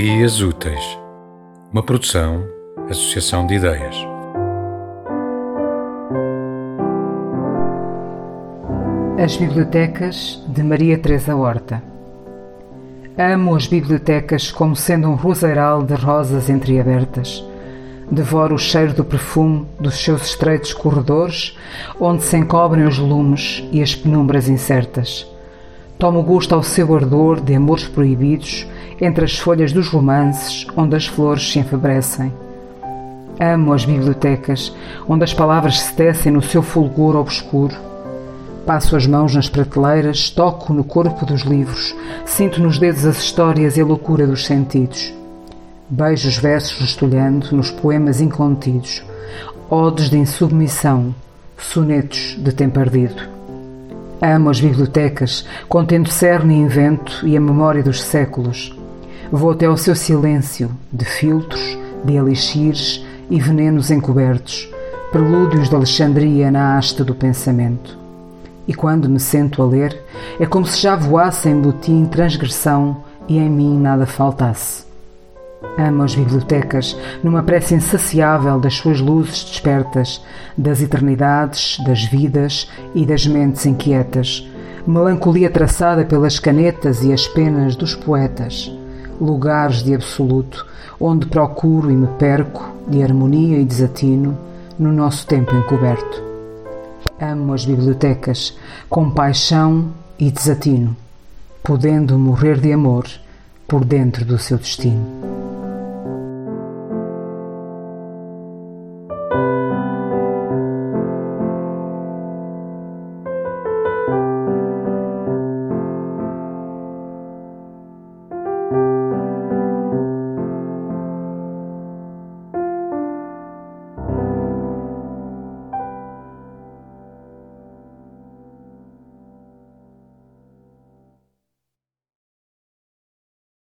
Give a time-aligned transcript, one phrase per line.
[0.00, 0.96] Dias Úteis,
[1.72, 2.46] uma produção,
[2.88, 3.96] associação de ideias.
[9.20, 11.82] As Bibliotecas de Maria Teresa Horta.
[13.18, 17.44] Amo as bibliotecas como sendo um roseiral de rosas entreabertas.
[18.08, 21.58] Devoro o cheiro do perfume dos seus estreitos corredores,
[21.98, 25.26] onde se encobrem os lumes e as penumbras incertas.
[25.98, 28.64] Tomo gosto ao seu ardor de amores proibidos
[29.00, 32.32] entre as folhas dos romances onde as flores se enfebrecem.
[33.40, 34.72] Amo as bibliotecas
[35.08, 37.74] onde as palavras se tecem no seu fulgor obscuro.
[38.64, 43.76] Passo as mãos nas prateleiras, toco no corpo dos livros, sinto nos dedos as histórias
[43.76, 45.12] e a loucura dos sentidos.
[45.88, 49.02] Beijo os versos estolhando nos poemas incontidos,
[49.68, 51.12] odes de insubmissão,
[51.56, 53.37] sonetos de tempo ardido.
[54.20, 58.76] Amo as bibliotecas, contendo cerne e invento e a memória dos séculos.
[59.30, 64.68] Vou até ao seu silêncio, de filtros, de elixires e venenos encobertos,
[65.12, 67.96] prelúdios de Alexandria na haste do pensamento.
[68.66, 69.96] E quando me sento a ler,
[70.40, 74.87] é como se já voasse em botim transgressão e em mim nada faltasse.
[75.78, 80.20] Amo as bibliotecas numa prece insaciável das suas luzes despertas,
[80.56, 84.44] das eternidades, das vidas e das mentes inquietas.
[84.84, 88.72] Melancolia traçada pelas canetas e as penas dos poetas.
[89.20, 90.66] Lugares de absoluto,
[91.00, 94.36] onde procuro e me perco, de harmonia e desatino,
[94.76, 96.22] no nosso tempo encoberto.
[97.20, 98.56] Amo as bibliotecas
[98.88, 100.96] com paixão e desatino,
[101.62, 103.06] podendo morrer de amor
[103.68, 105.37] por dentro do seu destino.